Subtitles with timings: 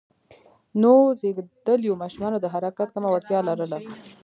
[0.81, 3.77] نوو زېږیدليو ماشومان د حرکت کمه وړتیا لرله.